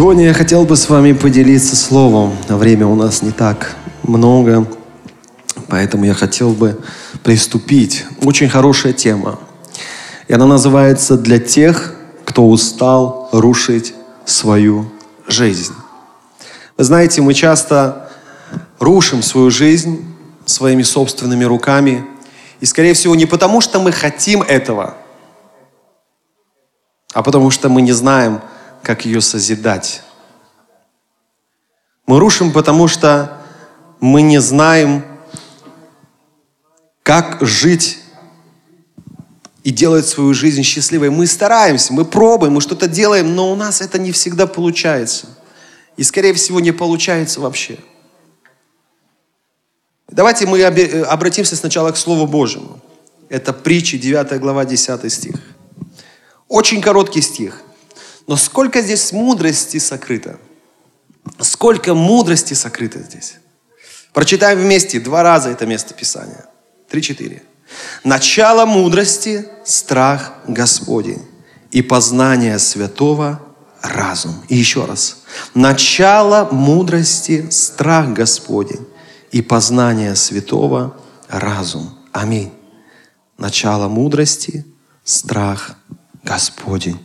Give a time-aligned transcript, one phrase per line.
[0.00, 2.34] Сегодня я хотел бы с вами поделиться словом.
[2.48, 4.66] Время у нас не так много,
[5.68, 6.80] поэтому я хотел бы
[7.22, 8.06] приступить.
[8.22, 9.38] Очень хорошая тема.
[10.26, 13.92] И она называется «Для тех, кто устал рушить
[14.24, 14.90] свою
[15.26, 15.74] жизнь».
[16.78, 18.10] Вы знаете, мы часто
[18.78, 20.02] рушим свою жизнь
[20.46, 22.06] своими собственными руками.
[22.60, 24.94] И, скорее всего, не потому, что мы хотим этого,
[27.12, 28.40] а потому что мы не знаем,
[28.82, 30.02] как ее созидать.
[32.06, 33.40] Мы рушим, потому что
[34.00, 35.04] мы не знаем,
[37.02, 37.98] как жить
[39.62, 41.10] и делать свою жизнь счастливой.
[41.10, 45.26] Мы стараемся, мы пробуем, мы что-то делаем, но у нас это не всегда получается.
[45.96, 47.78] И, скорее всего, не получается вообще.
[50.08, 52.80] Давайте мы обратимся сначала к Слову Божьему.
[53.28, 55.36] Это притчи, 9 глава, 10 стих.
[56.48, 57.62] Очень короткий стих.
[58.30, 60.38] Но сколько здесь мудрости сокрыто.
[61.40, 63.34] Сколько мудрости сокрыто здесь.
[64.12, 66.46] Прочитаем вместе два раза это место Писания.
[66.88, 67.42] Три-четыре.
[68.04, 71.26] Начало мудрости– страх Господень,
[71.72, 73.42] и познание святого–
[73.82, 74.44] разум.
[74.46, 75.24] И еще раз.
[75.54, 78.86] Начало мудрости– страх Господень,
[79.32, 80.96] и познание святого–
[81.28, 81.98] разум.
[82.12, 82.52] Аминь.
[83.38, 84.64] Начало мудрости–
[85.04, 85.74] страх
[86.22, 87.00] Господень.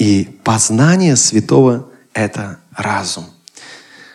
[0.00, 3.26] И познание святого– это разум.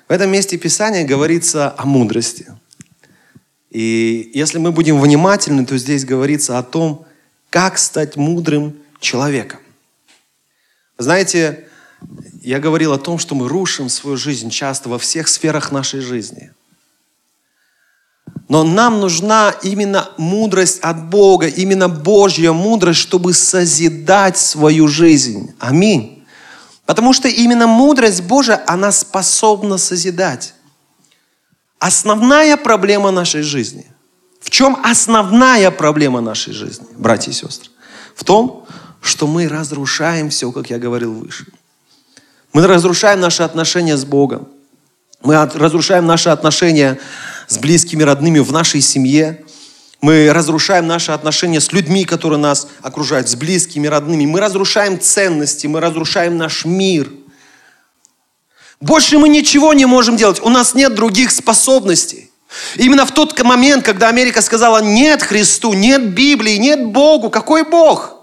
[0.08, 2.48] В этом месте Писания говорится о мудрости.
[3.70, 7.06] И если мы будем внимательны, то здесь говорится о том,
[7.52, 9.60] как стать мудрым человеком.
[10.98, 11.68] Знаете,
[12.42, 16.52] я говорил о том, что мы рушим свою жизнь часто во всех сферах нашей жизни.
[18.48, 25.54] Но нам нужна именно мудрость от Бога, именно Божья мудрость, чтобы созидать свою жизнь.
[25.60, 26.24] Аминь.
[26.86, 30.54] Потому что именно мудрость Божия, она способна созидать.
[31.80, 33.88] Основная проблема нашей жизни.
[34.40, 37.72] В чем основная проблема нашей жизни, братья и сестры?
[38.16, 38.68] В том,
[39.02, 41.48] что мы разрушаем все, как я говорил выше.
[42.54, 44.48] Мы разрушаем наши отношения с Богом.
[45.22, 47.00] Мы разрушаем наши отношения с
[47.58, 49.44] близкими, родными в нашей семье.
[50.02, 54.26] Мы разрушаем наши отношения с людьми, которые нас окружают, с близкими, родными.
[54.26, 57.12] Мы разрушаем ценности, мы разрушаем наш мир.
[58.82, 60.42] Больше мы ничего не можем делать.
[60.42, 62.32] У нас нет других способностей.
[62.76, 68.15] Именно в тот момент, когда Америка сказала «нет Христу», «нет Библии», «нет Богу», какой Бог?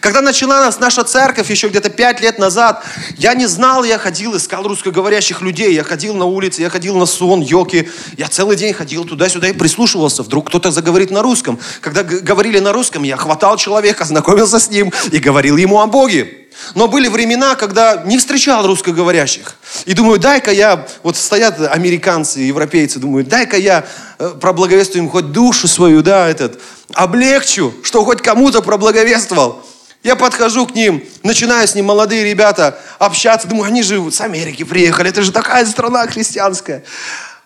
[0.00, 2.84] Когда началась наша церковь еще где-то пять лет назад,
[3.16, 7.06] я не знал, я ходил, искал русскоговорящих людей, я ходил на улице, я ходил на
[7.06, 11.58] сон, йоки, я целый день ходил туда-сюда и прислушивался, вдруг кто-то заговорит на русском.
[11.80, 16.36] Когда говорили на русском, я хватал человека, знакомился с ним и говорил ему о Боге.
[16.74, 19.56] Но были времена, когда не встречал русскоговорящих.
[19.86, 23.86] И думаю, дай-ка я, вот стоят американцы, европейцы, думаю, дай-ка я
[24.18, 26.60] э, проблаговествую им хоть душу свою, да, этот,
[26.92, 29.64] облегчу, что хоть кому-то проблаговествовал.
[30.02, 33.48] Я подхожу к ним, начинаю с ним, молодые ребята, общаться.
[33.48, 36.84] Думаю, они же с Америки приехали, это же такая страна христианская.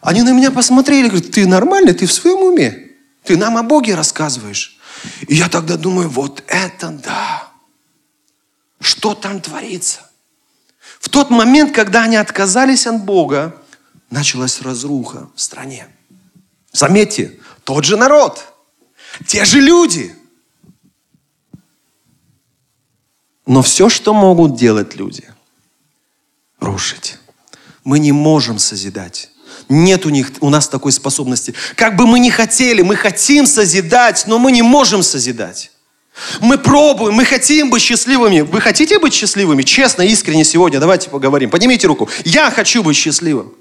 [0.01, 2.91] Они на меня посмотрели, говорят, ты нормальный, ты в своем уме?
[3.25, 4.79] Ты нам о Боге рассказываешь.
[5.27, 7.54] И я тогда думаю, вот это да.
[8.81, 10.11] Что там творится?
[11.01, 13.57] В тот момент, когда они отказались от Бога,
[14.11, 15.89] началась разруха в стране.
[16.73, 18.45] Заметьте, тот же народ,
[19.27, 20.15] те же люди–
[23.47, 25.25] Но все, что могут делать люди,
[26.61, 27.19] рушить.
[27.85, 29.31] Мы не можем созидать.
[29.69, 31.55] Нет у них, у нас такой способности.
[31.77, 35.71] Как бы мы ни хотели, мы хотим созидать, но мы не можем созидать.
[36.41, 38.41] Мы пробуем, мы хотим быть счастливыми.
[38.41, 39.63] Вы хотите быть счастливыми?
[39.63, 40.79] Честно, искренне сегодня.
[40.79, 41.51] Давайте поговорим.
[41.51, 42.09] Поднимите руку.
[42.25, 43.55] Я хочу быть счастливым.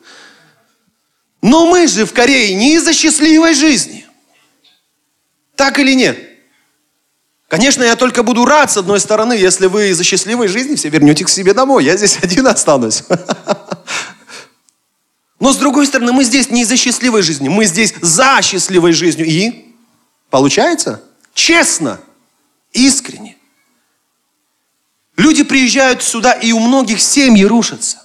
[1.41, 4.05] Но мы же в Корее не из-за счастливой жизни.
[5.55, 6.17] Так или нет?
[7.47, 11.25] Конечно, я только буду рад, с одной стороны, если вы из-за счастливой жизни все вернете
[11.25, 11.85] к себе домой.
[11.85, 13.03] Я здесь один останусь.
[15.39, 19.27] Но с другой стороны, мы здесь не из-за счастливой жизни, мы здесь за счастливой жизнью.
[19.27, 19.73] И
[20.29, 21.03] получается?
[21.33, 21.99] Честно,
[22.73, 23.37] искренне.
[25.15, 27.99] Люди приезжают сюда, и у многих семьи рушатся.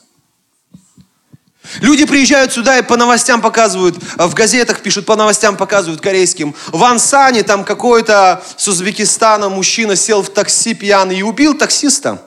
[1.80, 6.54] Люди приезжают сюда и по новостям показывают, в газетах пишут, по новостям показывают корейским.
[6.68, 12.22] В Ансане там какой-то с Узбекистана мужчина сел в такси пьяный и убил таксиста.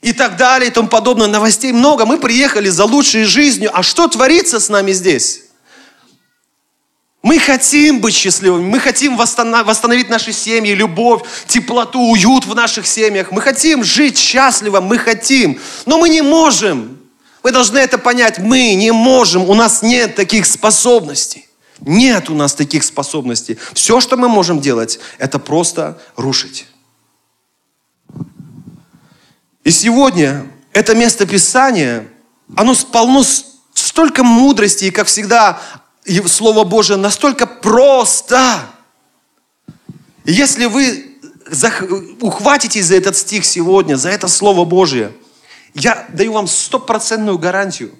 [0.00, 1.28] И так далее, и тому подобное.
[1.28, 2.04] Новостей много.
[2.04, 3.70] Мы приехали за лучшей жизнью.
[3.72, 5.44] А что творится с нами здесь?
[7.22, 13.30] Мы хотим быть счастливыми, мы хотим восстановить наши семьи, любовь, теплоту, уют в наших семьях.
[13.30, 16.98] Мы хотим жить счастливо, мы хотим, но мы не можем.
[17.44, 21.48] Вы должны это понять, мы не можем, у нас нет таких способностей.
[21.80, 23.58] Нет у нас таких способностей.
[23.72, 26.66] Все, что мы можем делать, это просто рушить.
[29.64, 32.06] И сегодня это место Писания,
[32.56, 33.24] оно полно
[33.74, 35.60] столько мудрости, и, как всегда,
[36.04, 38.66] и Слово Божие настолько просто.
[40.24, 41.18] И если вы
[42.20, 45.12] ухватитесь за этот стих сегодня, за это Слово Божие,
[45.74, 47.94] я даю вам стопроцентную гарантию,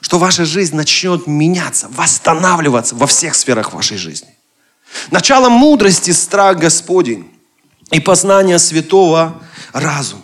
[0.00, 4.28] что ваша жизнь начнет меняться, восстанавливаться во всех сферах вашей жизни.
[5.10, 7.30] Начало мудрости– страх Господень
[7.90, 9.42] и познание святого
[9.72, 10.22] разум.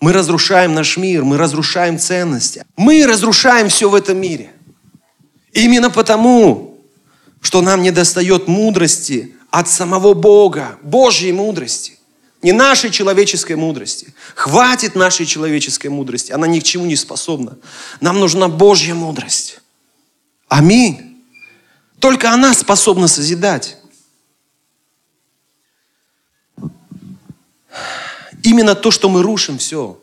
[0.00, 2.64] Мы разрушаем наш мир, мы разрушаем ценности.
[2.76, 4.50] Мы разрушаем все в этом мире–
[5.52, 6.78] Именно потому,
[7.40, 11.98] что нам не достает мудрости от самого Бога, Божьей мудрости.
[12.40, 14.14] Не нашей человеческой мудрости.
[14.34, 16.32] Хватит нашей человеческой мудрости.
[16.32, 17.56] Она ни к чему не способна.
[18.00, 19.60] Нам нужна Божья мудрость.
[20.48, 21.22] Аминь.
[22.00, 23.76] Только она способна созидать.
[28.42, 30.00] Именно то, что мы рушим все,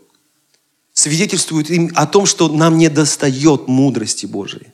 [0.93, 4.67] свидетельствует о том, что нам не достает мудрости Божией.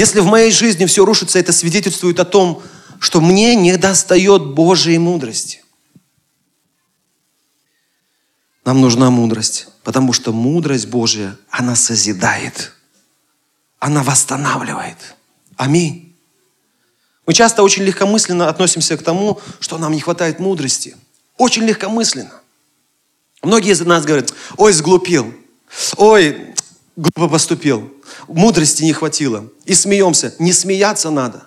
[0.00, 2.62] Если в моей жизни все рушится, это свидетельствует о том,
[3.00, 5.62] что мне не достает Божьей мудрости.
[8.64, 12.72] Нам нужна мудрость, потому что мудрость Божья, она созидает,
[13.78, 15.16] она восстанавливает.
[15.58, 16.16] Аминь.
[17.26, 20.96] Мы часто очень легкомысленно относимся к тому, что нам не хватает мудрости.
[21.36, 22.40] Очень легкомысленно.
[23.42, 25.34] Многие из нас говорят, ой, сглупил,
[25.98, 26.54] ой,
[27.00, 27.90] глупо поступил,
[28.28, 29.48] мудрости не хватило.
[29.64, 30.34] И смеемся.
[30.38, 31.46] Не смеяться надо,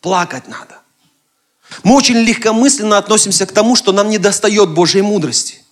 [0.00, 0.80] плакать надо.
[1.82, 5.62] Мы очень легкомысленно относимся к тому, что нам не достает Божьей мудрости.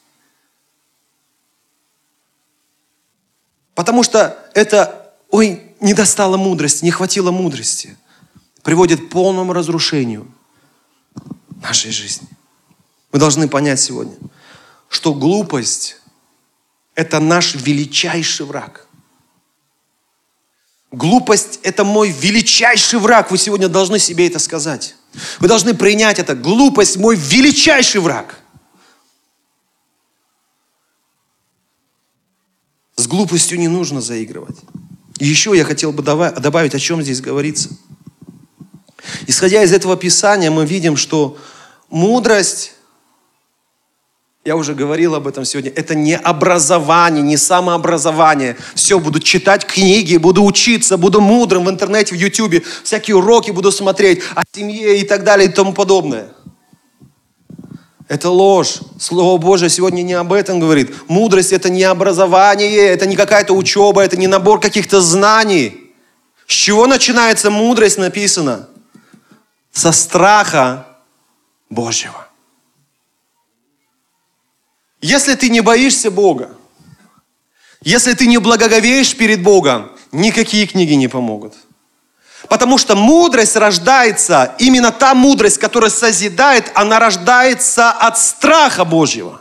[3.74, 7.96] Потому что это, ой, не достало мудрости, не хватило мудрости,
[8.62, 10.32] приводит к полному разрушению
[11.60, 12.28] нашей жизни.
[13.10, 14.16] Мы должны понять сегодня,
[14.88, 15.96] что глупость–
[16.94, 18.81] это наш величайший враг–
[20.92, 23.30] Глупость– это мой величайший враг.
[23.30, 24.94] Вы сегодня должны себе это сказать.
[25.40, 26.34] Вы должны принять это.
[26.34, 28.38] Глупость– мой величайший враг.
[32.96, 34.58] С глупостью не нужно заигрывать.
[35.18, 37.70] И еще я хотел бы добавить, о чем здесь говорится.
[39.26, 41.38] Исходя из этого Писания, мы видим, что
[41.88, 42.74] мудрость
[44.44, 45.70] я уже говорил об этом сегодня.
[45.70, 48.56] Это не образование, не самообразование.
[48.74, 52.62] Все, буду читать книги, буду учиться, буду мудрым в интернете, в ютюбе.
[52.82, 56.28] Всякие уроки буду смотреть о семье и так далее и тому подобное.
[58.08, 58.80] Это ложь.
[58.98, 60.92] Слово Божье сегодня не об этом говорит.
[61.08, 65.92] Мудрость– это не образование, это не какая-то учеба, это не набор каких-то знаний.
[66.48, 68.68] С чего начинается мудрость написано?
[69.70, 70.86] Со страха
[71.70, 72.26] Божьего.
[75.02, 76.50] Если ты не боишься Бога,
[77.82, 81.54] если ты не благоговеешь перед Богом, никакие книги не помогут.
[82.48, 89.40] Потому что мудрость рождается, именно та мудрость, которая созидает, она рождается от страха Божьего.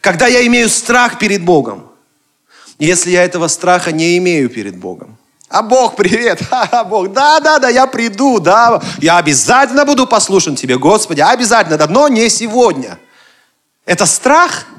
[0.00, 1.88] Когда я имею страх перед Богом,
[2.78, 5.16] если я этого страха не имею перед Богом,
[5.48, 10.56] а Бог, привет, а Бог, да, да, да, я приду, да, я обязательно буду послушен
[10.56, 12.98] Тебе, Господи, обязательно, да, но не сегодня.
[13.84, 14.66] Это страх–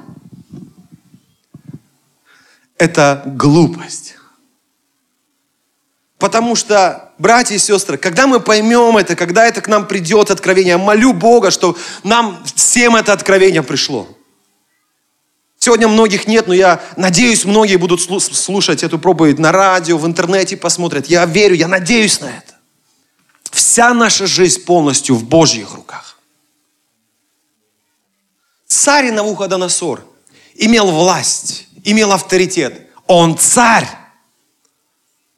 [2.78, 4.16] это глупость.
[6.18, 10.72] Потому что, братья и сестры, когда мы поймем это, когда это к нам придет откровение,
[10.72, 14.08] я молю Бога, что нам всем это откровение пришло.
[15.58, 20.56] Сегодня многих нет, но я надеюсь, многие будут слушать эту проповедь на радио, в интернете
[20.56, 21.06] посмотрят.
[21.06, 22.54] Я верю, я надеюсь на это.
[23.50, 26.13] Вся наша жизнь полностью в Божьих руках.
[28.74, 30.04] Царь Навуходоносор
[30.56, 32.90] имел власть имел авторитет.
[33.06, 33.88] Он царь.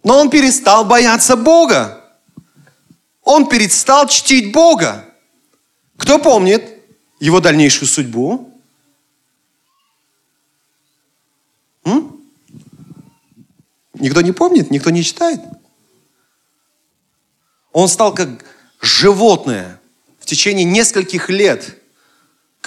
[0.03, 2.05] Но он перестал бояться Бога.
[3.23, 5.05] Он перестал чтить Бога.
[5.97, 6.81] Кто помнит
[7.19, 8.53] его дальнейшую судьбу?
[11.85, 12.21] М?
[13.95, 15.41] Никто не помнит, никто не читает.
[17.73, 18.45] Он стал как
[18.81, 19.81] животное
[20.21, 21.83] в течение нескольких лет,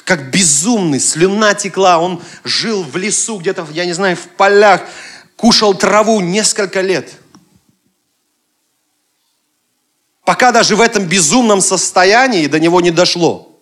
[0.10, 2.00] как безумный, слюна текла.
[2.00, 4.82] Он жил в лесу, где-то, я не знаю, в полях,
[5.36, 7.14] кушал траву несколько лет.
[10.26, 13.56] Пока даже в этом безумном состоянии до него не дошло.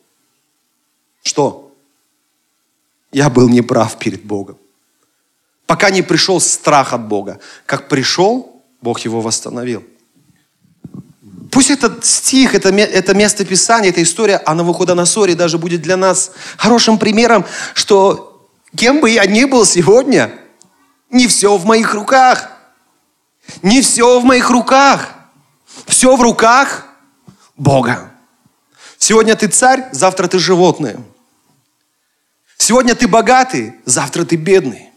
[1.21, 1.75] Что?
[3.11, 4.57] Я был неправ перед Богом.
[5.65, 7.41] Пока не пришел страх от Бога.
[7.65, 9.83] Как пришел, Бог его восстановил.
[11.57, 16.29] Пусть этот стих, это, это место Писания, эта история о Навуходоносоре даже будет для нас
[16.55, 20.31] хорошим примером, что кем бы я ни был сегодня,
[21.09, 22.51] не все в моих руках.
[23.63, 25.09] Не все в моих руках.
[25.87, 26.85] Все в руках
[27.55, 28.11] Бога.
[28.99, 30.99] Сегодня ты царь, завтра ты животное.
[32.59, 34.91] Сегодня ты богатый, завтра ты бедный.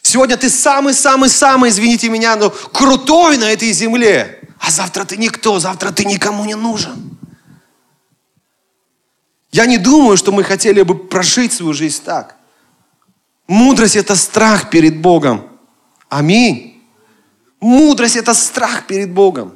[0.00, 4.40] Сегодня ты самый-самый-самый, извините меня, но крутой на этой земле.
[4.58, 7.16] А завтра ты никто, завтра ты никому не нужен.
[9.52, 12.36] Я не думаю, что мы хотели бы прожить свою жизнь так.
[13.46, 15.48] Мудрость– это страх перед Богом.
[16.08, 16.82] Аминь.
[17.60, 19.54] Мудрость– это страх перед Богом.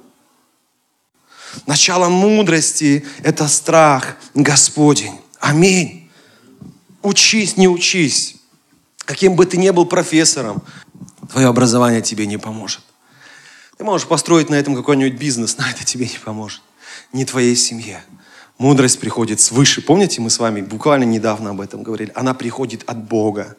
[1.66, 5.20] Начало мудрости– это страх Господень.
[5.40, 6.10] Аминь.
[7.02, 8.36] Учись, не учись.
[9.04, 10.62] Каким бы ты ни был профессором,
[11.32, 12.82] твое образование тебе не поможет.
[13.80, 16.60] Ты можешь построить на этом какой-нибудь бизнес, но это тебе не поможет.
[17.14, 18.04] Не твоей семье.
[18.58, 19.80] Мудрость приходит свыше.
[19.80, 22.12] Помните, мы с вами буквально недавно об этом говорили?
[22.14, 23.56] Она приходит от Бога.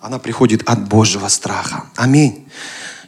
[0.00, 1.84] Она приходит от Божьего страха.
[1.94, 2.48] Аминь.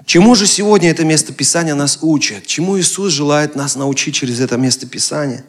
[0.07, 2.47] Чему же сегодня это место Писания нас учит?
[2.47, 5.45] Чему Иисус желает нас научить через это место Писания?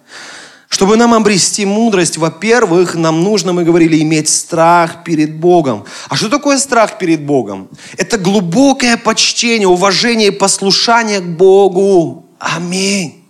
[0.74, 5.86] Чтобы нам обрести мудрость, во-первых, нам нужно, мы говорили, иметь страх перед Богом.
[6.10, 7.70] А что такое страх перед Богом?
[7.96, 12.26] Это глубокое почтение, уважение и послушание к Богу.
[12.40, 13.24] Аминь.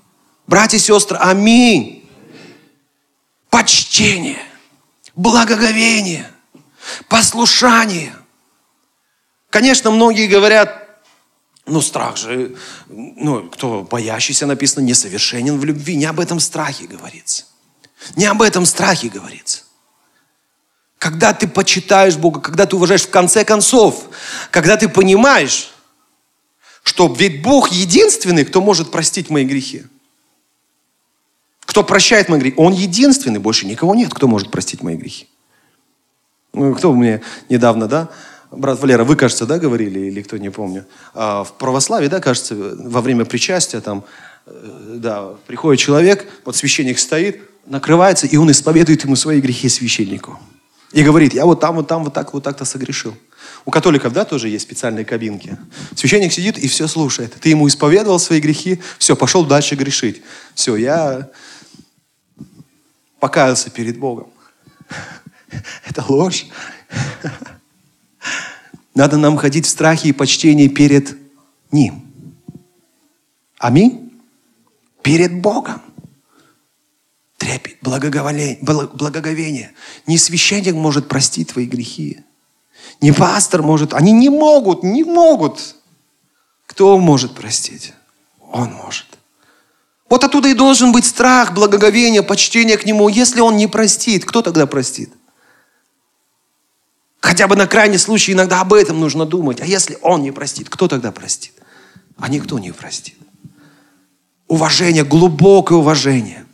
[0.47, 2.09] Братья и сестры, аминь.
[3.50, 4.39] Почтение,
[5.13, 6.25] благоговение,
[7.09, 8.13] послушание.
[9.50, 10.82] Конечно, многие говорят,
[11.65, 12.55] ну, страх же,
[12.89, 15.96] ну, кто боящийся, написано, несовершенен в любви.
[15.96, 17.46] Не об этом страхе говорится.
[18.15, 19.63] Не об этом страхе говорится.
[20.98, 24.10] Когда ты почитаешь Бога, когда ты уважаешь, в конце концов,
[24.51, 25.74] когда ты понимаешь,
[26.84, 29.84] что ведь Бог единственный, кто может простить мои грехи.
[31.62, 32.55] Кто прощает мои грехи?
[32.58, 35.29] Он единственный, больше никого нет, кто может простить мои грехи.
[36.51, 38.10] Ну, кто мне недавно, да,
[38.55, 42.55] брат Валера, вы, кажется, да, говорили, или кто, не помню, а, в православии, да, кажется,
[42.55, 44.03] во время причастия там,
[44.45, 50.39] э, да, приходит человек, вот священник стоит, накрывается, и он исповедует ему свои грехи священнику.
[50.91, 53.15] И говорит, я вот там, вот там, вот так, вот так-то согрешил.
[53.65, 55.57] У католиков, да, тоже есть специальные кабинки.
[55.95, 57.33] Священник сидит и все слушает.
[57.41, 60.22] Ты ему исповедовал свои грехи, все, пошел дальше грешить.
[60.53, 61.31] Все, я
[63.19, 64.27] покаялся перед Богом.
[65.89, 66.45] Это ложь.
[68.95, 71.17] Надо нам ходить в страхе и почтении перед
[71.71, 72.05] Ним.
[73.57, 74.12] Аминь.
[75.01, 75.81] Перед Богом.
[77.38, 79.71] Трепет, благоговение, благоговение.
[80.07, 82.21] Не священник может простить твои грехи.
[83.01, 83.93] Не пастор может.
[83.93, 85.75] Они не могут, не могут.
[86.67, 87.93] Кто может простить?
[88.51, 89.07] Он может.
[90.09, 93.09] Вот оттуда и должен быть страх, благоговение, почтение к Нему.
[93.09, 95.12] Если Он не простит, кто тогда простит?
[97.23, 99.61] Хотя бы на крайний случай иногда об этом нужно думать.
[99.61, 101.53] А если он не простит, кто тогда простит?
[102.17, 103.15] А никто не простит.
[104.49, 106.45] Уважение, глубокое уважение.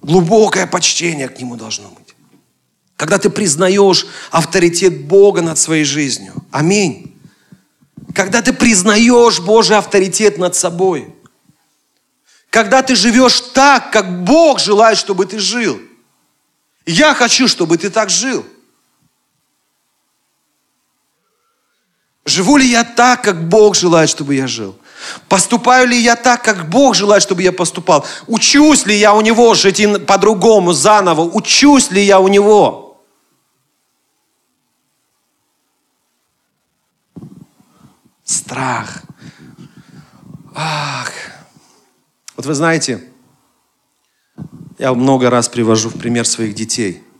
[0.00, 2.14] Глубокое почтение к нему должно быть.
[2.96, 6.32] Когда ты признаешь авторитет Бога над своей жизнью.
[6.50, 7.14] Аминь.
[8.14, 11.14] Когда ты признаешь Божий авторитет над собой.
[12.48, 15.78] Когда ты живешь так, как Бог желает, чтобы ты жил.
[16.86, 18.46] Я хочу, чтобы ты так жил.
[22.24, 24.76] Живу ли я так, как Бог желает, чтобы я жил?
[25.28, 28.06] Поступаю ли я так, как Бог желает, чтобы я поступал?
[28.28, 31.22] Учусь ли я у Него жить по-другому, заново?
[31.22, 33.02] Учусь ли я у Него?
[38.24, 39.02] Страх.
[40.54, 41.10] Ах.
[42.36, 43.02] Вот вы знаете,
[44.78, 47.02] я много раз привожу в пример своих детей–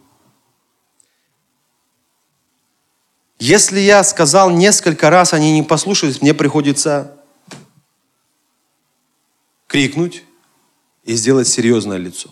[3.43, 7.17] Если я сказал несколько раз, они не послушались, мне приходится
[9.67, 10.23] крикнуть
[11.03, 12.31] и сделать серьезное лицо.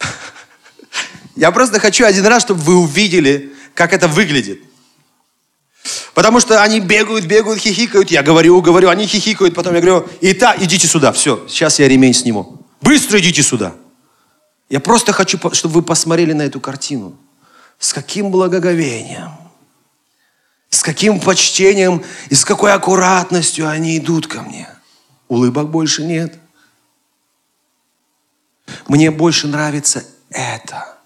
[1.36, 4.62] Я просто хочу один раз, чтобы вы увидели, как это выглядит.
[6.14, 8.10] Потому что они бегают, бегают, хихикают.
[8.10, 9.54] Я говорю, говорю, они хихикают.
[9.54, 12.64] Потом я говорю, и та, идите сюда, все, сейчас я ремень сниму.
[12.80, 13.74] Быстро идите сюда.
[14.70, 17.18] Я просто хочу, чтобы вы посмотрели на эту картину.
[17.82, 19.32] С каким благоговением,
[20.70, 24.68] с каким почтением и с какой аккуратностью они идут ко мне.
[25.26, 26.38] Улыбок больше нет.
[28.86, 30.96] Мне больше нравится это,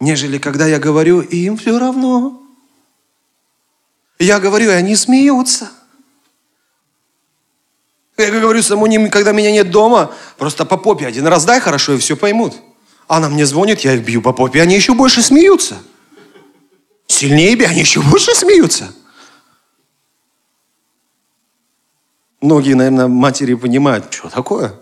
[0.00, 2.42] нежели когда я говорю, им все равно.
[4.18, 5.70] Я говорю, и они смеются.
[8.16, 11.92] Я говорю саму ним, когда меня нет дома, просто по попе один раз дай хорошо,
[11.92, 12.56] и все поймут.
[13.08, 15.78] Она мне звонит, я бью по попе, они еще больше смеются.
[17.06, 18.94] Сильнее бей, они еще больше смеются.
[22.42, 24.74] Многие, наверное, матери понимают, что такое.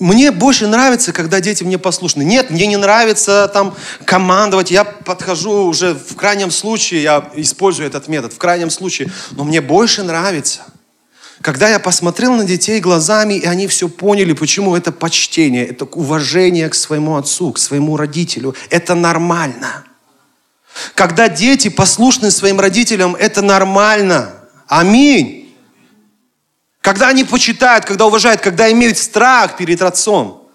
[0.00, 2.22] Мне больше нравится, когда дети мне послушны.
[2.22, 3.76] Нет, мне не нравится там
[4.06, 4.70] командовать.
[4.70, 9.12] Я подхожу уже в крайнем случае, я использую этот метод, в крайнем случае.
[9.32, 10.62] Но мне больше нравится,
[11.42, 16.70] когда я посмотрел на детей глазами, и они все поняли, почему это почтение, это уважение
[16.70, 18.54] к своему отцу, к своему родителю.
[18.70, 19.84] Это нормально.
[20.94, 24.30] Когда дети послушны своим родителям, это нормально.
[24.66, 25.39] Аминь.
[26.80, 30.48] Когда они почитают, когда уважают, когда имеют страх перед отцом,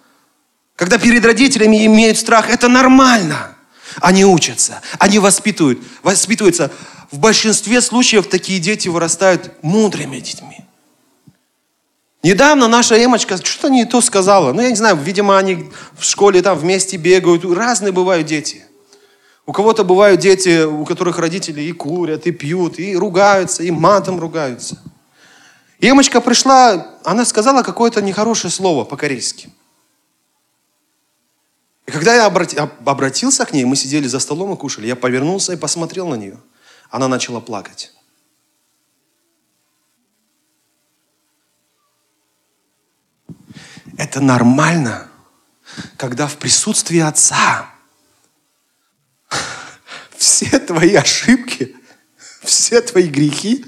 [0.75, 3.55] когда перед родителями имеют страх, это нормально.
[4.01, 6.71] Они учатся, они воспитывают, воспитываются.
[7.11, 10.65] В большинстве случаев такие дети вырастают мудрыми детьми.
[12.23, 14.51] Недавно наша Эмочка что-то не то сказала.
[14.51, 17.45] Ну, я не знаю, видимо, они в школе там вместе бегают.
[17.45, 18.65] Разные бывают дети.
[19.45, 24.19] У кого-то бывают дети, у которых родители и курят, и пьют, и ругаются, и матом
[24.19, 24.81] ругаются.
[25.85, 29.53] Емочка пришла, она сказала какое-то нехорошее слово по-корейски.
[31.85, 35.57] И когда я обратился к ней, мы сидели за столом и кушали, я повернулся и
[35.57, 36.39] посмотрел на нее.
[36.89, 37.93] Она начала плакать.
[43.95, 45.07] Это нормально,
[45.97, 47.69] когда в присутствии Отца
[50.17, 51.75] все твои ошибки,
[52.43, 53.65] все твои грехи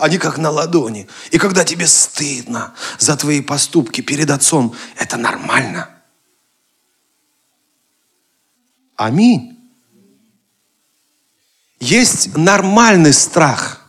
[0.00, 1.08] они как на ладони.
[1.30, 5.88] И когда тебе стыдно за твои поступки перед Отцом, это нормально.
[8.96, 9.56] Аминь.
[11.78, 13.86] Есть нормальный страх,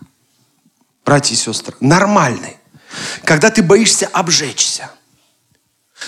[1.03, 2.57] братья и сестры, нормальный.
[3.25, 4.91] Когда ты боишься обжечься–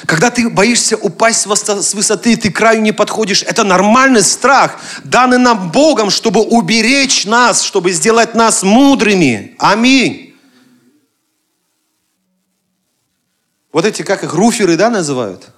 [0.06, 5.38] когда ты боишься упасть с высоты, ты к краю не подходишь, это нормальный страх, данный
[5.38, 9.56] нам Богом, чтобы уберечь нас, чтобы сделать нас мудрыми.
[9.60, 10.36] Аминь.
[13.72, 15.50] Вот эти, как их, руферы, да, называют?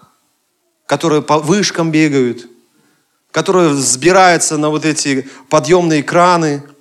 [0.86, 2.48] Которые по вышкам бегают,
[3.32, 6.64] которые взбираются на вот эти подъемные краны–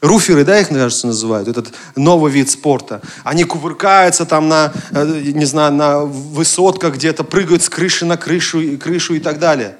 [0.00, 3.02] Руферы, да, их, кажется, называют, этот новый вид спорта.
[3.22, 8.60] Они кувыркаются там на, э, не знаю, на высотках где-то, прыгают с крыши на крышу,
[8.60, 9.76] и крышу и так далее.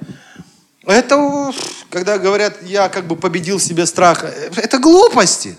[0.85, 1.53] Это,
[1.89, 5.57] когда говорят, я как бы победил в себе страх, э, это глупости.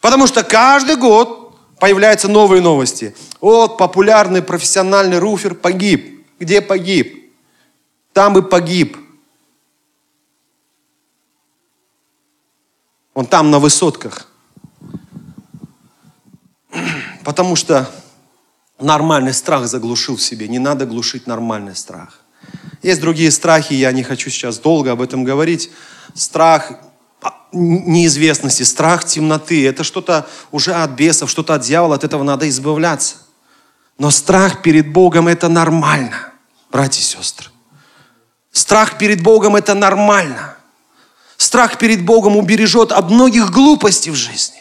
[0.00, 3.14] Потому что каждый год появляются новые новости.
[3.42, 6.26] Вот популярный профессиональный руфер погиб.
[6.40, 7.30] Где погиб?
[8.14, 8.96] Там и погиб.
[13.18, 14.28] Он там на высотках.
[17.24, 17.90] Потому что
[18.78, 20.46] нормальный страх заглушил в себе.
[20.46, 22.20] Не надо глушить нормальный страх.
[22.80, 25.72] Есть другие страхи, я не хочу сейчас долго об этом говорить.
[26.14, 26.74] Страх
[27.50, 29.66] неизвестности, страх темноты.
[29.66, 33.16] Это что-то уже от бесов, что-то от дьявола, от этого надо избавляться.
[33.98, 36.34] Но страх перед Богом это нормально,
[36.70, 37.48] братья и сестры.
[38.52, 40.57] Страх перед Богом это нормально.
[41.38, 44.58] Страх перед Богом убережет от многих глупостей в жизни.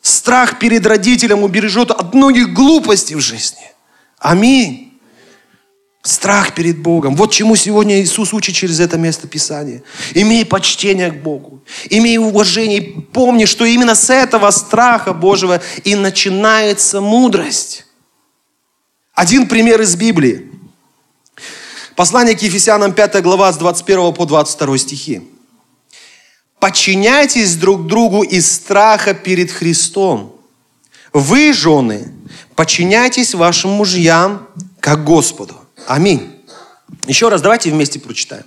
[0.00, 3.72] Страх перед родителем убережет от многих глупостей в жизни.
[4.18, 4.92] Аминь.
[6.02, 7.16] Страх перед Богом.
[7.16, 9.82] Вот чему сегодня Иисус учит через это место Писания.
[10.14, 11.64] Имей почтение к Богу.
[11.90, 12.78] Имей уважение.
[12.78, 17.86] И помни, что именно с этого страха Божьего и начинается мудрость.
[19.14, 20.48] Один пример из Библии.
[21.96, 25.33] Послание к Ефесянам 5 глава с 21 по 22 стихи.
[26.64, 30.34] Подчиняйтесь друг другу из страха перед Христом.
[31.12, 32.10] Вы, жены,
[32.54, 34.48] подчиняйтесь вашим мужьям,
[34.80, 35.56] как Господу.
[35.86, 36.40] Аминь.
[37.06, 38.44] Еще раз, давайте вместе прочитаем.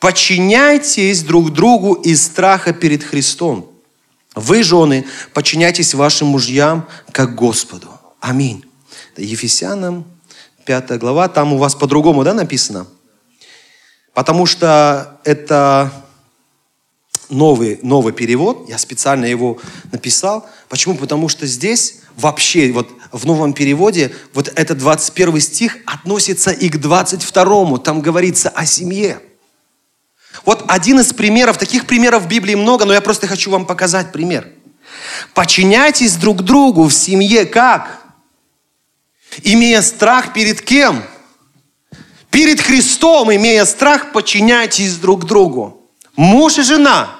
[0.00, 3.70] Подчиняйтесь друг другу из страха перед Христом.
[4.34, 7.88] Вы, жены, подчиняйтесь вашим мужьям, как Господу.
[8.18, 8.64] Аминь.
[9.12, 10.04] Это Ефесянам
[10.64, 12.88] пятая глава, там у вас по-другому, да, написано?
[14.14, 15.92] Потому что это
[17.28, 19.58] новый, новый перевод, я специально его
[19.92, 20.48] написал.
[20.68, 20.96] Почему?
[20.96, 26.78] Потому что здесь вообще, вот в новом переводе, вот этот 21 стих относится и к
[26.78, 29.20] 22, там говорится о семье.
[30.44, 34.12] Вот один из примеров, таких примеров в Библии много, но я просто хочу вам показать
[34.12, 34.48] пример.
[35.34, 38.02] Подчиняйтесь друг другу в семье как?
[39.42, 41.02] Имея страх перед кем?
[42.30, 45.85] Перед Христом, имея страх, подчиняйтесь друг другу.
[46.16, 47.10] Муж и жена.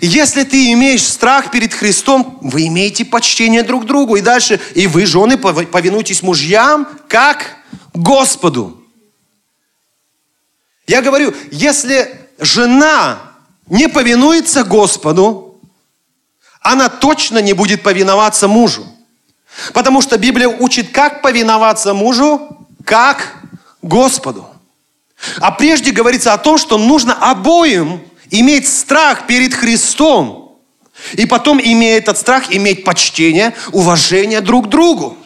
[0.00, 4.16] Если ты имеешь страх перед Христом, вы имеете почтение друг другу.
[4.16, 7.56] И дальше, и вы, жены, повинуйтесь мужьям, как
[7.92, 8.82] Господу.
[10.86, 13.20] Я говорю, если жена
[13.66, 15.60] не повинуется Господу,
[16.60, 18.86] она точно не будет повиноваться мужу.
[19.72, 23.36] Потому что Библия учит, как повиноваться мужу, как
[23.82, 24.46] Господу.
[25.40, 30.58] А прежде говорится о том, что нужно обоим иметь страх перед Христом.
[31.14, 35.16] И потом, имея этот страх, иметь почтение, уважение друг к другу.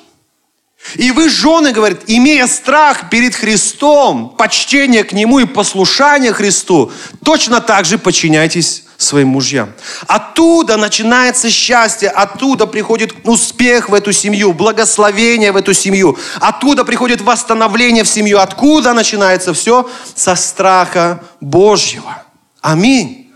[0.96, 6.92] И вы, жены, говорит, имея страх перед Христом, почтение к Нему и послушание Христу,
[7.24, 9.72] точно так же подчиняйтесь своим мужьям.
[10.06, 17.22] Оттуда начинается счастье, оттуда приходит успех в эту семью, благословение в эту семью, оттуда приходит
[17.22, 18.38] восстановление в семью.
[18.38, 19.88] Откуда начинается все?
[20.14, 22.23] Со страха Божьего.
[22.64, 23.31] Аминь.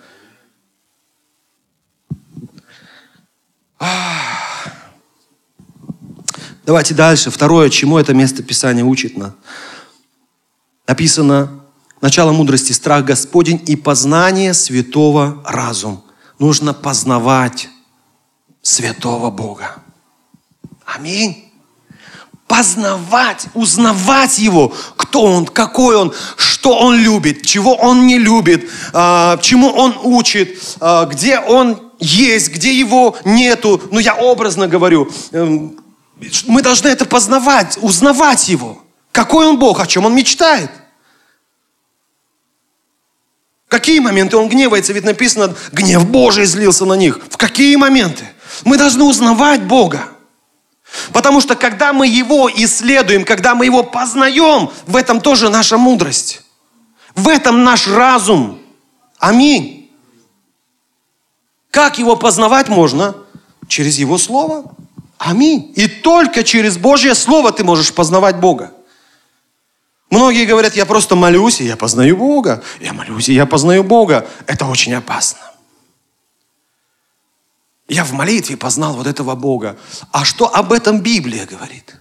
[6.65, 7.31] Давайте дальше.
[7.31, 9.35] Второе, чему это место Писания учит нас.
[10.87, 11.63] Написано,
[12.01, 16.03] начало мудрости, страх Господень и познание святого разум.
[16.39, 17.69] Нужно познавать
[18.63, 19.83] святого Бога.
[20.87, 21.48] Аминь.
[22.49, 29.37] Познавать, узнавать Его, кто Он, какой Он, что Он любит, чего Он не любит, а,
[29.39, 33.81] чему Он учит, а, где Он есть, где Его нету.
[33.91, 35.79] Ну, я образно говорю, эм,
[36.47, 38.83] мы должны это познавать, узнавать Его.
[39.13, 40.71] Какой Он Бог, о чем Он мечтает.
[43.67, 44.93] В какие моменты Он гневается?
[44.93, 47.21] Ведь написано, гнев Божий злился на них.
[47.29, 48.25] В какие моменты?
[48.65, 50.09] Мы должны узнавать Бога.
[51.13, 56.43] Потому что когда мы Его исследуем, когда мы Его познаем, в этом тоже наша мудрость.
[57.15, 58.61] В этом наш разум.
[59.19, 59.91] Аминь.
[61.71, 63.15] Как Его познавать можно?
[63.69, 64.75] Через Его Слово.
[65.19, 65.73] Аминь.
[65.77, 68.73] И только через Божье Слово ты можешь познавать Бога.
[70.11, 72.63] Многие говорят, я просто молюсь, и я познаю Бога.
[72.81, 74.27] Я молюсь, и я познаю Бога.
[74.47, 75.48] Это очень опасно.
[77.89, 79.79] Я в молитве познал вот этого Бога.
[80.13, 81.97] А что об этом Библия говорит?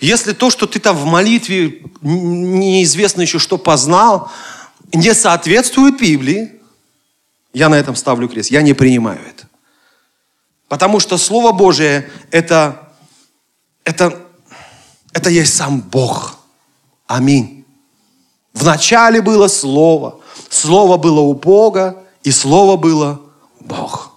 [0.00, 4.30] Если то, что ты там в молитве неизвестно еще что познал,
[4.92, 6.60] не соответствует Библии,
[7.52, 8.50] я на этом ставлю крест.
[8.50, 9.48] Я не принимаю это.
[10.68, 12.90] Потому что Слово Божие это,
[13.84, 14.20] это,
[15.12, 16.36] это есть сам Бог.
[17.06, 17.64] Аминь.
[18.52, 20.20] В начале было Слово.
[20.48, 23.23] Слово было у Бога, и Слово было
[23.64, 24.12] Бог.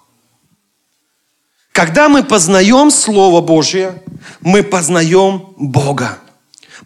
[1.71, 4.01] Когда мы познаем Слово Божье,
[4.41, 6.19] мы познаем Бога.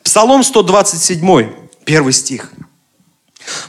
[0.03, 1.49] Псалом 127,
[1.85, 2.51] первый стих.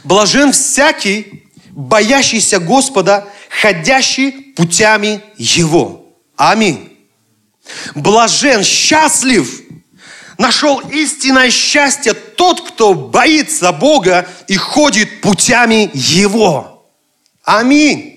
[0.03, 6.05] Блажен всякий, боящийся Господа, ходящий путями Его.
[6.35, 6.97] Аминь.
[7.95, 9.61] Блажен, счастлив,
[10.37, 16.85] нашел истинное счастье тот, кто боится Бога и ходит путями Его.
[17.43, 18.12] Аминь.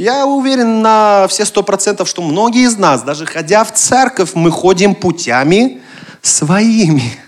[0.00, 4.50] Я уверен на все сто процентов, что многие из нас, даже ходя в церковь, мы
[4.50, 5.82] ходим путями
[6.22, 7.20] своими.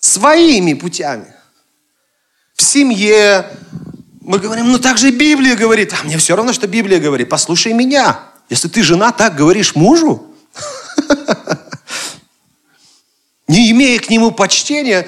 [0.00, 1.32] Своими путями.
[2.54, 3.48] В семье,
[4.20, 5.92] мы говорим, ну так же Библия говорит.
[5.92, 7.28] А мне все равно, что Библия говорит.
[7.28, 8.18] Послушай меня.
[8.48, 10.26] Если ты жена так говоришь мужу,
[13.46, 15.06] не имея к нему почтения,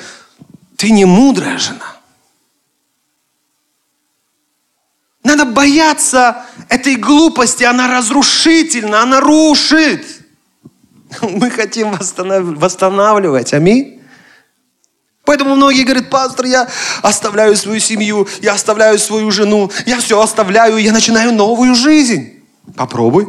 [0.77, 1.95] ты не мудрая жена.
[5.25, 10.05] Надо бояться этой глупости, она разрушительна, она рушит.
[11.23, 14.01] Мы хотим восстанавливать, аминь.
[15.25, 16.69] Поэтому многие говорят, пастор, я
[17.03, 22.43] оставляю свою семью, я оставляю свою жену, я все оставляю, я начинаю новую жизнь.
[22.77, 23.29] Попробуй.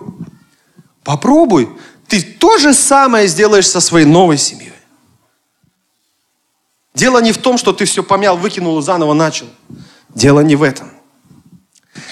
[1.03, 1.69] Попробуй.
[2.07, 4.73] Ты то же самое сделаешь со своей новой семьей.
[6.93, 9.47] Дело не в том, что ты все помял, выкинул и заново начал.
[10.09, 10.89] Дело не в этом.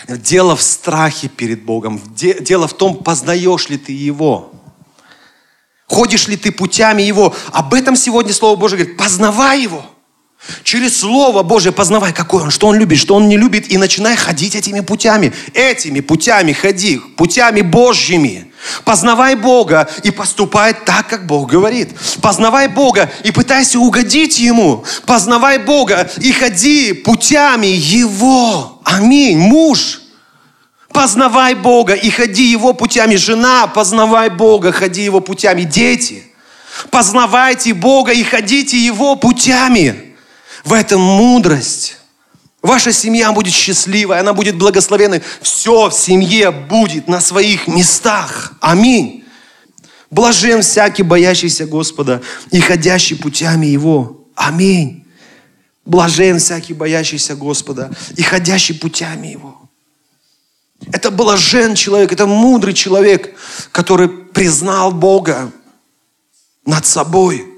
[0.07, 2.01] Дело в страхе перед Богом.
[2.15, 4.51] Дело в том, познаешь ли ты Его.
[5.87, 7.35] Ходишь ли ты путями Его?
[7.51, 8.97] Об этом сегодня Слово Божие говорит.
[8.97, 9.85] Познавай Его.
[10.63, 14.15] Через Слово Божье познавай, какой Он, что Он любит, что Он не любит, и начинай
[14.17, 15.33] ходить этими путями.
[15.53, 18.52] Этими путями ходи, путями Божьими.
[18.85, 21.89] Познавай Бога и поступай так, как Бог говорит.
[22.21, 24.85] Познавай Бога и пытайся угодить Ему.
[25.05, 28.81] Познавай Бога и ходи путями Его.
[28.83, 29.37] Аминь.
[29.37, 30.01] Муж,
[30.89, 33.15] познавай Бога и ходи Его путями.
[33.15, 35.63] Жена, познавай Бога, ходи Его путями.
[35.63, 36.23] Дети,
[36.89, 40.15] познавайте Бога и ходите Его путями.
[40.63, 41.97] В этом мудрость.
[42.63, 45.21] Ваша семья будет счастливой, она будет благословенной.
[45.41, 48.53] Все в семье будет на своих местах.
[48.61, 49.25] Аминь.
[50.09, 52.21] Блажен всякий, боящийся Господа
[52.51, 54.25] и ходящий путями Его.
[54.33, 55.05] Аминь.
[55.85, 59.69] Блажен всякий, боящийся Господа и ходящий путями Его.
[60.93, 63.35] Это блажен человек, это мудрый человек,
[63.73, 65.51] который признал Бога
[66.65, 67.45] над собой–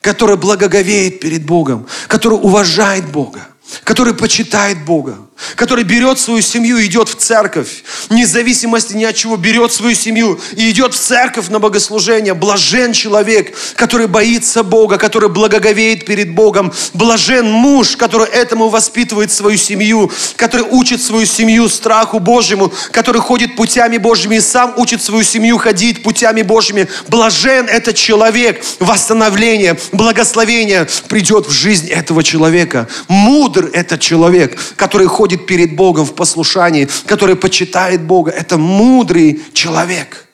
[0.00, 3.48] который благоговеет перед Богом, который уважает Бога,
[3.84, 5.18] который почитает Бога,
[5.54, 9.94] который берет свою семью и идет в церковь, вне зависимости ни от чего, берет свою
[9.94, 12.34] семью и идет в церковь на богослужение.
[12.34, 16.72] Блажен человек, который боится Бога, который благоговеет перед Богом.
[16.94, 23.56] Блажен муж, который этому воспитывает свою семью, который учит свою семью страху Божьему, который ходит
[23.56, 26.88] путями Божьими и сам учит свою семью ходить путями Божьими.
[27.08, 28.64] Блажен этот человек.
[28.78, 32.88] Восстановление, благословение придет в жизнь этого человека.
[33.08, 38.30] Мудр этот человек, который ходит ходит перед Богом в послушании, который почитает Бога.
[38.30, 40.26] Это мудрый человек.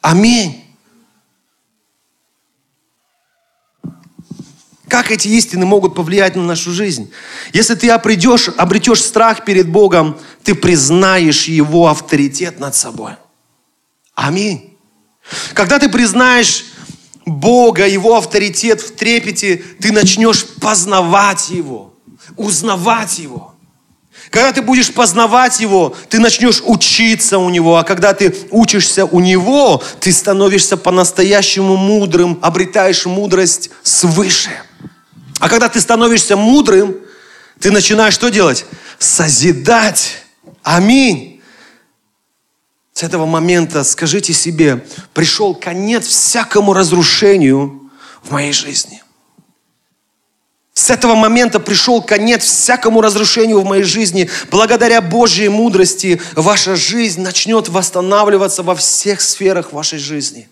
[0.00, 0.64] Аминь.
[4.88, 7.10] Как эти истины могут повлиять на нашу жизнь?
[7.52, 13.12] Если ты обретешь, обретешь страх перед Богом, ты признаешь Его авторитет над собой.
[14.14, 14.76] Аминь.
[15.54, 16.64] Когда ты признаешь
[17.24, 21.94] Бога, Его авторитет в трепете, ты начнешь познавать Его,
[22.36, 23.55] узнавать Его.
[24.30, 27.76] Когда ты будешь познавать Его, ты начнешь учиться у Него.
[27.76, 34.50] А когда ты учишься у Него, ты становишься по-настоящему мудрым, обретаешь мудрость свыше.
[35.38, 36.96] А когда ты становишься мудрым,
[37.60, 38.64] ты начинаешь что делать?
[38.98, 40.18] Созидать.
[40.62, 41.40] Аминь.
[42.92, 47.90] С этого момента скажите себе, пришел конец всякому разрушению
[48.22, 49.02] в моей жизни.
[50.76, 54.28] С этого момента пришел конец всякому разрушению в моей жизни.
[54.50, 60.50] Благодаря Божьей мудрости ваша жизнь начнет восстанавливаться во всех сферах вашей жизни.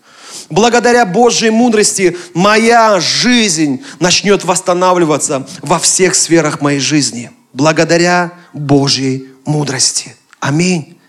[0.49, 7.29] Благодаря Божьей мудрости моя жизнь начнет восстанавливаться во всех сферах моей жизни.
[7.53, 10.15] Благодаря Божьей мудрости.
[10.39, 10.99] Аминь.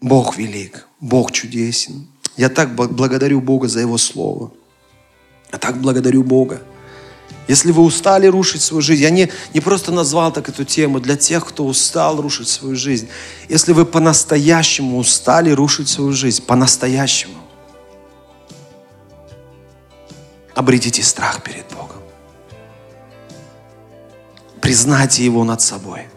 [0.00, 2.11] Бог велик, Бог чудесен.
[2.36, 4.50] Я так благодарю Бога за Его Слово.
[5.52, 6.62] Я так благодарю Бога.
[7.48, 11.16] Если вы устали рушить свою жизнь, я не, не просто назвал так эту тему для
[11.16, 13.08] тех, кто устал рушить свою жизнь.
[13.48, 17.34] Если вы по-настоящему устали рушить свою жизнь, по-настоящему,
[20.54, 22.02] обретите страх перед Богом.
[24.60, 26.08] Признайте Его над собой.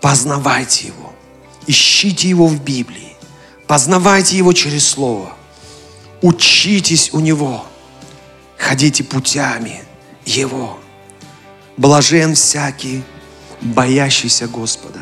[0.00, 1.12] Познавайте Его.
[1.66, 3.13] Ищите Его в Библии.
[3.74, 5.32] Познавайте Его через Слово.
[6.22, 7.66] Учитесь у Него.
[8.56, 9.82] Ходите путями
[10.24, 10.78] Его.
[11.76, 13.02] Блажен всякий,
[13.60, 15.00] боящийся Господа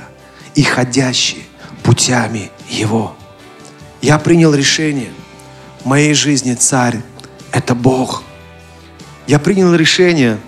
[0.55, 1.47] и ходящий
[1.83, 3.15] путями Его.
[4.01, 5.13] Я принял решение.
[5.83, 7.03] В моей жизни царь–
[7.53, 8.23] это Бог.
[9.27, 10.41] Я принял решение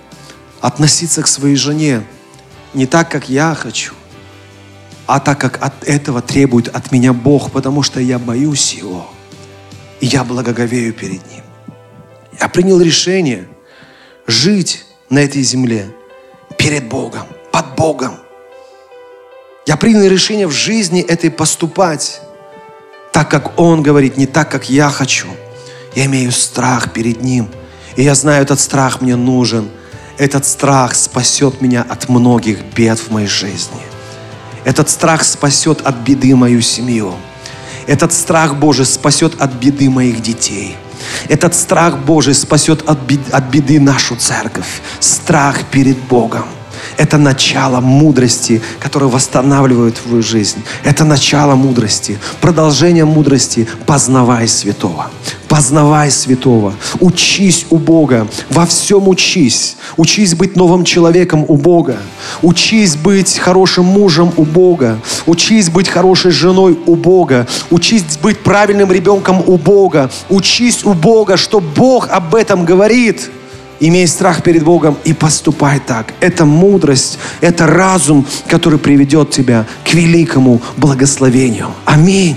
[0.63, 2.03] относиться к своей жене
[2.73, 3.93] не так, как я хочу,
[5.07, 9.07] а так как от этого требует от меня Бог, потому что я боюсь Его,
[10.01, 11.45] и я благоговею перед Ним.
[12.41, 13.47] Я принял решение
[14.27, 15.87] жить на этой земле
[16.59, 18.17] перед Богом, под Богом.
[19.67, 22.21] Я принял решение в жизни этой поступать
[23.13, 25.29] так, как Он говорит, не так, как я хочу.
[25.95, 27.49] Я имею страх перед Ним.
[27.97, 29.69] И я знаю, этот страх мне нужен.
[30.19, 33.81] Этот страх спасет меня от многих бед в моей жизни.
[34.65, 37.15] Этот страх спасет от беды мою семью.
[37.87, 40.77] Этот страх Божий спасет от беды моих детей.
[41.29, 44.81] Этот страх Божий спасет от беды, от беды нашу церковь.
[45.01, 46.47] Страх перед Богом.
[46.97, 50.63] Это начало мудрости, которое восстанавливает твою жизнь.
[50.83, 52.19] Это начало мудрости.
[52.41, 53.67] Продолжение мудрости.
[53.87, 55.11] Познавай святого.
[55.55, 56.75] Познавай святого.
[56.99, 58.27] Учись у Бога.
[58.51, 59.77] Во всем учись.
[59.97, 61.99] Учись быть новым человеком у Бога.
[62.43, 64.99] Учись быть хорошим мужем у Бога.
[65.27, 67.47] Учись быть хорошей женой у Бога.
[67.71, 70.11] Учись быть правильным ребенком у Бога.
[70.29, 73.31] Учись у Бога, что Бог об этом говорит.
[73.79, 76.15] Имей страх перед Богом и поступай так.
[76.19, 81.69] Это мудрость, это разум, который приведет тебя к великому благословению.
[81.85, 82.37] Аминь.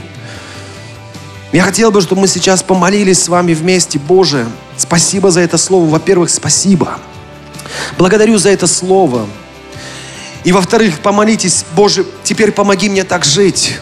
[1.53, 3.99] Я хотел бы, чтобы мы сейчас помолились с вами вместе.
[3.99, 5.89] Боже, спасибо за это слово.
[5.89, 6.99] Во-первых, спасибо.
[7.97, 9.27] Благодарю за это слово.
[10.43, 13.79] И во-вторых, помолитесь, Боже, теперь помоги мне так жить.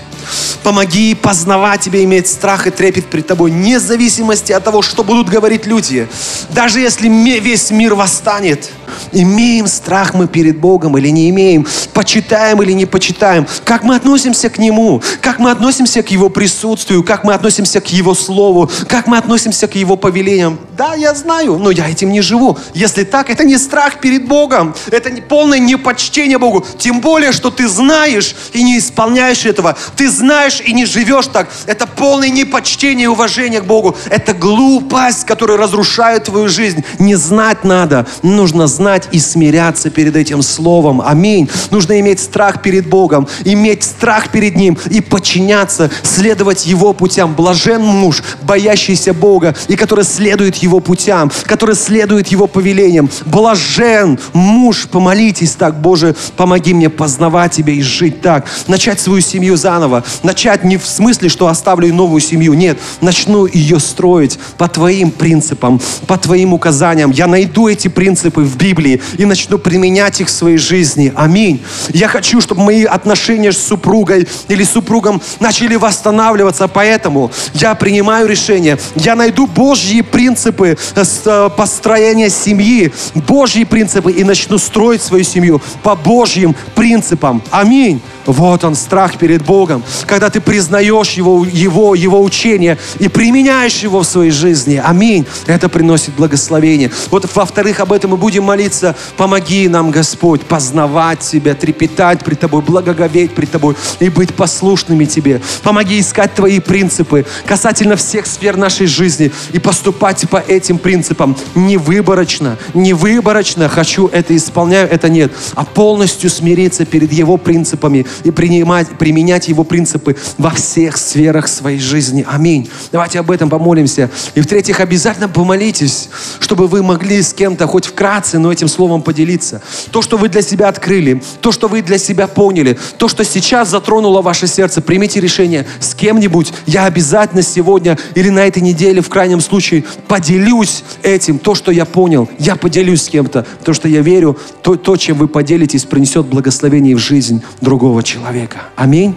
[0.66, 5.30] Помоги познавать Тебя, иметь страх и трепет перед Тобой, вне зависимости от того, что будут
[5.30, 6.08] говорить люди.
[6.50, 8.72] Даже если весь мир восстанет,
[9.12, 14.50] имеем страх мы перед Богом или не имеем, почитаем или не почитаем, как мы относимся
[14.50, 19.06] к Нему, как мы относимся к Его присутствию, как мы относимся к Его Слову, как
[19.06, 20.58] мы относимся к Его повелениям.
[20.76, 22.58] Да, я знаю, но я этим не живу.
[22.74, 26.66] Если так, это не страх перед Богом, это не полное непочтение Богу.
[26.78, 29.78] Тем более, что ты знаешь и не исполняешь этого.
[29.96, 31.50] Ты знаешь и не живешь так.
[31.66, 33.96] Это полное непочтение и уважение к Богу.
[34.10, 36.84] Это глупость, которая разрушает твою жизнь.
[37.00, 38.06] Не знать надо.
[38.22, 41.02] Нужно знать и смиряться перед этим словом.
[41.02, 41.50] Аминь.
[41.72, 47.34] Нужно иметь страх перед Богом, иметь страх перед Ним и подчиняться, следовать Его путям.
[47.34, 53.10] Блажен муж, боящийся Бога и который следует Его путям, который следует Его повелениям.
[53.26, 58.46] Блажен муж, помолитесь так, Боже, помоги мне познавать Тебя и жить так.
[58.68, 62.54] Начать свою семью заново, начать не в смысле, что оставлю новую семью.
[62.54, 67.12] Нет, начну ее строить по твоим принципам, по твоим указаниям.
[67.12, 71.12] Я найду эти принципы в Библии и начну применять их в своей жизни.
[71.16, 71.62] Аминь.
[71.90, 76.68] Я хочу, чтобы мои отношения с супругой или супругом начали восстанавливаться.
[76.68, 78.78] Поэтому я принимаю решение.
[78.96, 82.92] Я найду Божьи принципы э, э, построения семьи,
[83.28, 87.42] Божьи принципы и начну строить свою семью по Божьим принципам.
[87.52, 88.02] Аминь.
[88.26, 89.84] Вот он, страх перед Богом.
[90.08, 94.82] Когда ты признаешь его, его, его учение и применяешь его в своей жизни.
[94.84, 95.26] Аминь.
[95.46, 96.92] Это приносит благословение.
[97.12, 98.96] Вот во-вторых, об этом мы будем молиться.
[99.18, 105.42] Помоги нам, Господь, познавать Тебя, трепетать пред Тобой, благоговеть пред Тобой и быть послушными Тебе.
[105.64, 111.36] Помоги искать Твои принципы касательно всех сфер нашей жизни и поступать по этим принципам.
[111.56, 113.70] Не выборочно, не выборочно.
[113.70, 115.32] Хочу это исполняю, это нет.
[115.56, 121.80] А полностью смириться перед Его принципами и принимать, применять Его принципы во всех сферах своей
[121.80, 122.26] жизни.
[122.28, 122.70] Аминь.
[122.92, 124.10] Давайте об этом помолимся.
[124.36, 129.62] И в-третьих, обязательно помолитесь, чтобы вы могли с кем-то хоть вкратце, но этим словом поделиться.
[129.92, 133.70] То, что вы для себя открыли, то, что вы для себя поняли, то, что сейчас
[133.70, 136.54] затронуло ваше сердце, примите решение с кем-нибудь.
[136.66, 141.86] Я обязательно сегодня или на этой неделе, в крайнем случае, поделюсь этим, то, что я
[141.86, 142.30] понял.
[142.40, 146.96] Я поделюсь с кем-то, то, что я верю, то, то чем вы поделитесь, принесет благословение
[146.96, 148.58] в жизнь другого человека.
[148.76, 149.16] Аминь.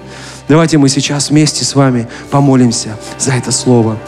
[0.48, 3.98] Давайте мы сейчас вместе с вами помолимся за это слово.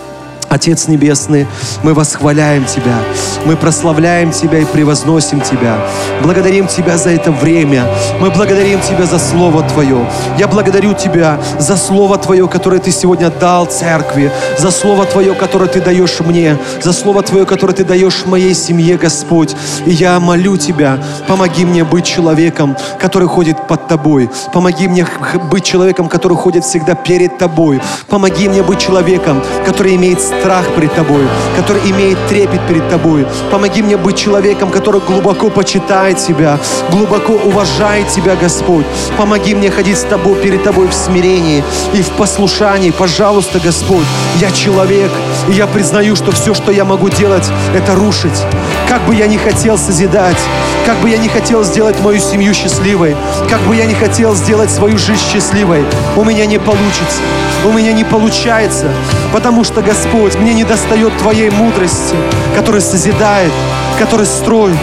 [0.51, 1.47] Отец Небесный,
[1.85, 2.99] мы восхваляем Тебя,
[3.47, 5.79] мы прославляем Тебя и превозносим Тебя.
[6.25, 7.87] Благодарим Тебя за это время,
[8.21, 10.05] мы благодарим Тебя за Слово Твое.
[10.39, 15.69] Я благодарю Тебя за Слово Твое, которое Ты сегодня дал церкви, за Слово Твое, которое
[15.69, 19.55] Ты даешь мне, за Слово Твое, которое Ты даешь моей семье, Господь.
[19.87, 24.29] И я молю Тебя, помоги мне быть человеком, который ходит под Тобой.
[24.53, 25.07] Помоги мне
[25.49, 27.81] быть человеком, который ходит всегда перед Тобой.
[28.09, 31.23] Помоги мне быть человеком, который имеет страх пред Тобой,
[31.57, 33.27] который имеет трепет перед Тобой.
[33.51, 36.59] Помоги мне быть человеком, который глубоко почитает Тебя,
[36.91, 38.87] глубоко уважает Тебя, Господь.
[39.19, 42.91] Помоги мне ходить с Тобой, перед Тобой в смирении и в послушании.
[42.91, 44.07] Пожалуйста, Господь,
[44.41, 45.11] я человек,
[45.49, 48.41] и я признаю, что все, что я могу делать, это рушить.
[48.89, 50.39] Как бы я ни хотел созидать,
[50.87, 53.15] как бы я ни хотел сделать мою семью счастливой,
[53.49, 55.85] как бы я ни хотел сделать свою жизнь счастливой,
[56.17, 57.21] у меня не получится.
[57.63, 58.87] У меня не получается,
[59.33, 62.15] потому что, Господь, мне не достает Твоей мудрости,
[62.55, 63.53] которая созидает,
[63.99, 64.77] которая строит.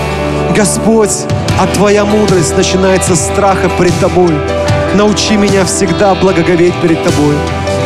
[0.55, 1.25] Господь,
[1.59, 4.33] а Твоя мудрость начинается с страха пред Тобой.
[4.95, 7.35] Научи меня всегда благоговеть перед Тобой.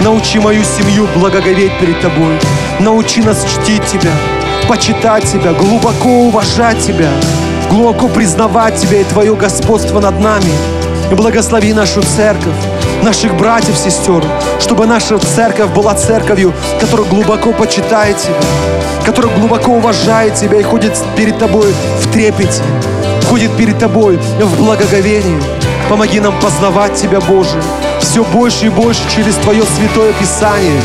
[0.01, 2.39] Научи мою семью благоговеть перед Тобой.
[2.79, 4.11] Научи нас чтить Тебя,
[4.67, 7.09] почитать Тебя, глубоко уважать Тебя,
[7.69, 10.51] глубоко признавать Тебя и Твое господство над нами.
[11.11, 12.55] И благослови нашу церковь,
[13.03, 14.23] наших братьев, сестер,
[14.59, 18.35] чтобы наша церковь была церковью, которая глубоко почитает Тебя,
[19.05, 22.61] которая глубоко уважает Тебя и ходит перед Тобой в трепете,
[23.29, 25.41] ходит перед Тобой в благоговении.
[25.89, 27.61] Помоги нам познавать Тебя, Боже,
[27.99, 30.81] все больше и больше через Твое святое Писание,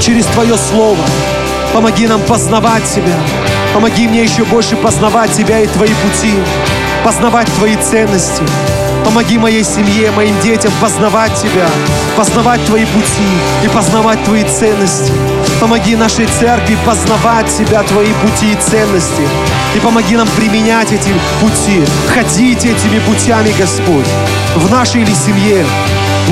[0.00, 1.04] через Твое Слово.
[1.72, 3.14] Помоги нам познавать Тебя.
[3.74, 6.34] Помоги мне еще больше познавать Тебя и Твои пути,
[7.04, 8.42] познавать Твои ценности.
[9.06, 11.68] Помоги моей семье, моим детям познавать Тебя,
[12.16, 13.28] познавать Твои пути
[13.62, 15.12] и познавать Твои ценности.
[15.60, 19.22] Помоги нашей церкви познавать Тебя, Твои пути и ценности.
[19.76, 24.08] И помоги нам применять эти пути, ходить этими путями, Господь,
[24.56, 25.64] в нашей или семье,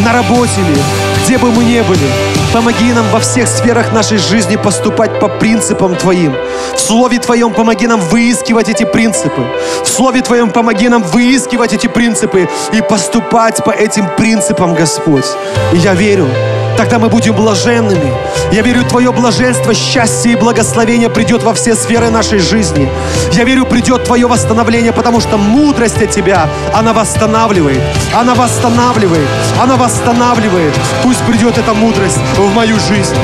[0.05, 0.77] на работе ли,
[1.25, 2.07] где бы мы ни были.
[2.53, 6.35] Помоги нам во всех сферах нашей жизни поступать по принципам Твоим.
[6.75, 9.43] В Слове Твоем помоги нам выискивать эти принципы.
[9.83, 15.27] В Слове Твоем помоги нам выискивать эти принципы и поступать по этим принципам, Господь.
[15.73, 16.29] И я верю,
[16.77, 18.13] тогда мы будем блаженными.
[18.53, 22.89] Я верю, Твое блаженство, счастье и благословение придет во все сферы нашей жизни.
[23.33, 27.81] Я верю, придет Твое восстановление, потому что мудрость от Тебя, она восстанавливает,
[28.15, 29.29] она восстанавливает,
[29.61, 30.73] она восстанавливает.
[31.03, 33.17] Пусть придет эта мудрость в мою жизнь.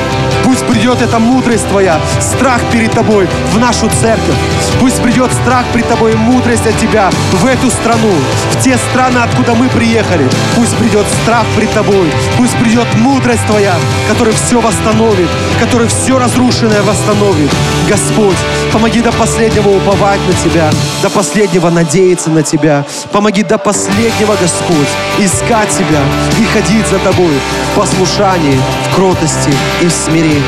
[0.51, 4.35] Пусть придет эта мудрость Твоя, страх перед Тобой в нашу церковь.
[4.81, 8.11] Пусть придет страх перед Тобой и мудрость от Тебя в эту страну,
[8.51, 10.27] в те страны, откуда мы приехали.
[10.57, 13.75] Пусть придет страх перед Тобой, пусть придет мудрость Твоя,
[14.09, 17.49] которая все восстановит, которая все разрушенное восстановит.
[17.87, 18.35] Господь,
[18.73, 20.69] помоги до последнего уповать на Тебя,
[21.01, 22.83] до последнего надеяться на Тебя.
[23.13, 26.01] Помоги до последнего, Господь, искать Тебя
[26.37, 27.39] и ходить за Тобой
[27.71, 28.59] в послушании,
[28.91, 30.40] в кротости и в смирении.